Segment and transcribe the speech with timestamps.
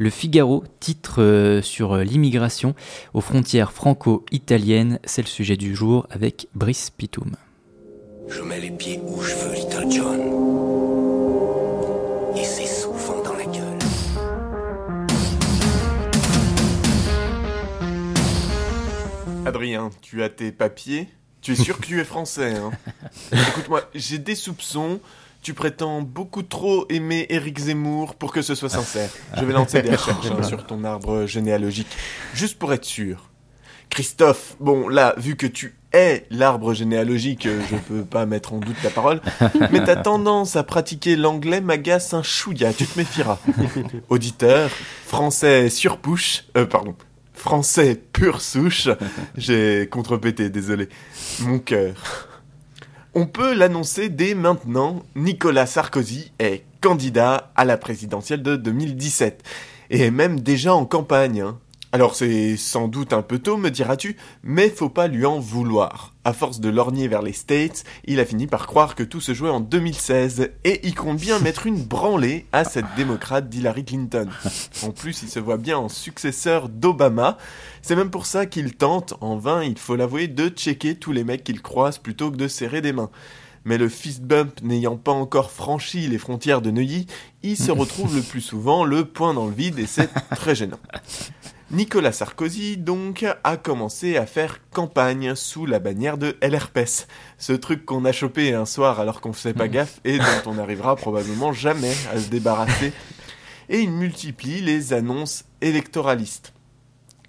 [0.00, 2.74] Le Figaro titre euh, sur euh, l'immigration
[3.12, 4.98] aux frontières franco-italiennes.
[5.04, 7.36] C'est le sujet du jour avec Brice Pitoum.
[8.26, 10.20] Je mets les pieds où je veux, Little John.
[12.34, 13.78] Et c'est souvent dans la gueule.
[19.44, 21.08] Adrien, tu as tes papiers
[21.42, 22.70] Tu es sûr que tu es français, hein
[23.32, 24.98] Écoute-moi, j'ai des soupçons.
[25.42, 29.08] Tu prétends beaucoup trop aimer Éric Zemmour pour que ce soit sincère.
[29.38, 31.88] Je vais lancer des recherches hein, sur ton arbre généalogique,
[32.34, 33.30] juste pour être sûr.
[33.88, 38.58] Christophe, bon là, vu que tu es l'arbre généalogique, euh, je peux pas mettre en
[38.58, 39.20] doute ta parole,
[39.72, 43.38] mais ta tendance à pratiquer l'anglais m'agace un chouïa, tu te méfieras.
[44.10, 44.70] Auditeur,
[45.06, 46.94] français surpouche, euh, pardon,
[47.32, 48.88] français pure souche,
[49.36, 50.88] j'ai contrepété, désolé,
[51.40, 52.28] mon cœur.
[53.14, 59.42] On peut l'annoncer dès maintenant, Nicolas Sarkozy est candidat à la présidentielle de 2017,
[59.90, 61.40] et est même déjà en campagne.
[61.40, 61.58] hein.
[61.92, 66.14] Alors c'est sans doute un peu tôt, me diras-tu, mais faut pas lui en vouloir.
[66.24, 69.34] À force de lorgner vers les States, il a fini par croire que tout se
[69.34, 74.28] jouait en 2016, et il compte bien mettre une branlée à cette démocrate d'Hillary Clinton.
[74.84, 77.38] En plus, il se voit bien en successeur d'Obama.
[77.82, 81.24] C'est même pour ça qu'il tente, en vain, il faut l'avouer, de checker tous les
[81.24, 83.10] mecs qu'il croise plutôt que de serrer des mains.
[83.64, 87.06] Mais le fist bump n'ayant pas encore franchi les frontières de Neuilly,
[87.42, 90.78] il se retrouve le plus souvent le poing dans le vide et c'est très gênant.
[91.72, 97.06] Nicolas Sarkozy, donc, a commencé à faire campagne sous la bannière de LRPS.
[97.38, 100.54] Ce truc qu'on a chopé un soir alors qu'on faisait pas gaffe et dont on
[100.54, 102.92] n'arrivera probablement jamais à se débarrasser.
[103.68, 106.52] Et il multiplie les annonces électoralistes.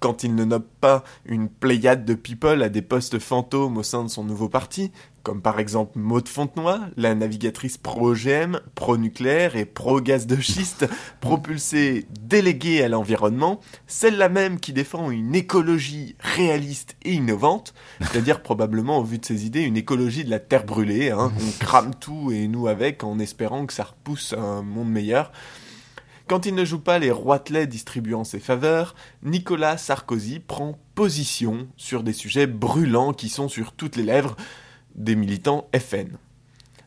[0.00, 4.04] Quand il ne nomme pas une pléiade de people à des postes fantômes au sein
[4.04, 4.90] de son nouveau parti,
[5.22, 10.88] comme par exemple Maud Fontenoy, la navigatrice pro-OGM, pro-nucléaire et pro-gaz de schiste,
[11.20, 18.98] propulsée déléguée à l'environnement, celle-là même qui défend une écologie réaliste et innovante, c'est-à-dire probablement
[18.98, 22.32] au vu de ses idées une écologie de la terre brûlée, hein, on crame tout
[22.32, 25.32] et nous avec en espérant que ça repousse un monde meilleur.
[26.32, 32.02] Quand il ne joue pas les roitelets distribuant ses faveurs, Nicolas Sarkozy prend position sur
[32.02, 34.34] des sujets brûlants qui sont sur toutes les lèvres
[34.94, 36.16] des militants FN.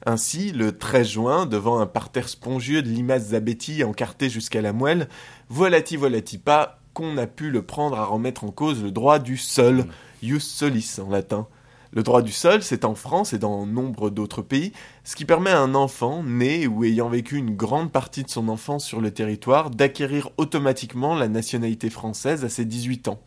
[0.04, 5.08] Ainsi, le 13 juin, devant un parterre spongieux de limaces Zabetti encarté jusqu'à la moelle,
[5.50, 9.38] voilati voilati pas qu'on a pu le prendre à remettre en cause le droit du
[9.38, 9.86] sol,
[10.24, 11.48] ius solis en latin.
[11.96, 14.74] Le droit du sol, c'est en France et dans nombre d'autres pays,
[15.06, 18.50] ce qui permet à un enfant, né ou ayant vécu une grande partie de son
[18.50, 23.22] enfance sur le territoire, d'acquérir automatiquement la nationalité française à ses 18 ans.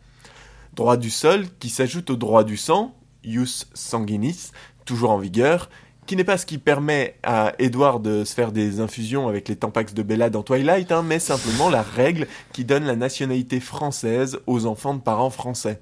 [0.75, 2.93] Droit du sol qui s'ajoute au droit du sang,
[3.23, 4.51] ius sanguinis,
[4.85, 5.71] toujours en vigueur,
[6.05, 9.55] qui n'est pas ce qui permet à Edward de se faire des infusions avec les
[9.55, 14.39] tampax de Bella dans Twilight, hein, mais simplement la règle qui donne la nationalité française
[14.45, 15.81] aux enfants de parents français.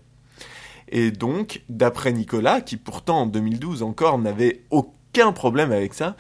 [0.90, 6.16] Et donc, d'après Nicolas, qui pourtant en 2012 encore n'avait aucun problème avec ça,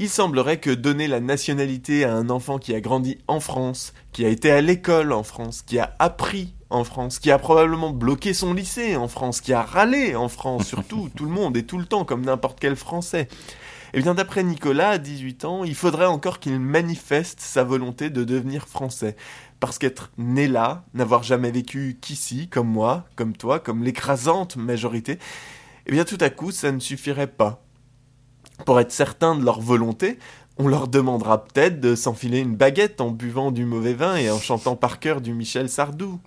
[0.00, 4.24] il semblerait que donner la nationalité à un enfant qui a grandi en France, qui
[4.24, 8.34] a été à l'école en France, qui a appris en France, qui a probablement bloqué
[8.34, 11.78] son lycée en France, qui a râlé en France, surtout tout le monde et tout
[11.78, 13.28] le temps comme n'importe quel Français.
[13.94, 18.24] Eh bien, d'après Nicolas, à 18 ans, il faudrait encore qu'il manifeste sa volonté de
[18.24, 19.16] devenir français.
[19.60, 25.18] Parce qu'être né là, n'avoir jamais vécu qu'ici, comme moi, comme toi, comme l'écrasante majorité,
[25.86, 27.64] eh bien, tout à coup, ça ne suffirait pas.
[28.66, 30.18] Pour être certain de leur volonté,
[30.58, 34.38] on leur demandera peut-être de s'enfiler une baguette en buvant du mauvais vin et en
[34.38, 36.20] chantant par cœur du Michel Sardou.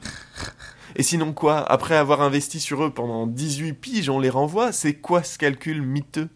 [0.95, 1.59] Et sinon quoi?
[1.59, 4.71] Après avoir investi sur eux pendant 18 piges, on les renvoie?
[4.71, 6.29] C'est quoi ce calcul miteux?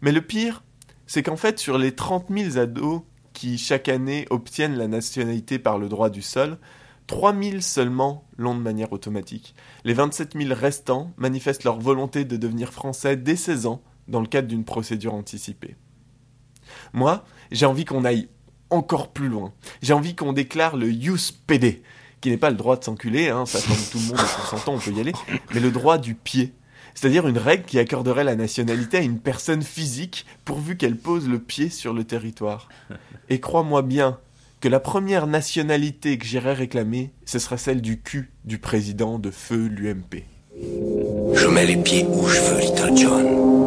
[0.00, 0.62] Mais le pire,
[1.06, 5.78] c'est qu'en fait, sur les 30 000 ados qui chaque année obtiennent la nationalité par
[5.78, 6.58] le droit du sol,
[7.06, 9.54] 3 000 seulement l'ont de manière automatique.
[9.84, 14.26] Les 27 000 restants manifestent leur volonté de devenir français dès 16 ans dans le
[14.26, 15.76] cadre d'une procédure anticipée.
[16.92, 18.28] Moi, j'ai envie qu'on aille
[18.70, 19.52] encore plus loin.
[19.82, 21.82] J'ai envie qu'on déclare le Ius PD,
[22.20, 24.78] qui n'est pas le droit de s'enculer, hein, ça comme tout le monde consentant, on
[24.78, 25.12] peut y aller,
[25.52, 26.54] mais le droit du pied.
[26.94, 31.38] C'est-à-dire une règle qui accorderait la nationalité à une personne physique pourvu qu'elle pose le
[31.38, 32.68] pied sur le territoire.
[33.28, 34.18] Et crois-moi bien
[34.60, 39.30] que la première nationalité que j'irai réclamer, ce sera celle du cul du président de
[39.30, 40.24] feu l'UMP.
[41.34, 43.61] Je mets les pieds où je veux, Little John.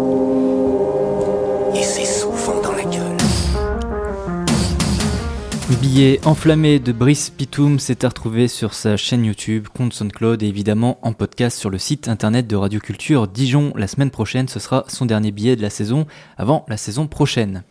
[5.96, 10.48] Billet enflammé de Brice Pitoum s'est à retrouver sur sa chaîne YouTube, compte SoundCloud et
[10.48, 13.72] évidemment en podcast sur le site internet de Radio Culture Dijon.
[13.78, 16.06] La semaine prochaine, ce sera son dernier billet de la saison
[16.36, 17.64] avant la saison prochaine.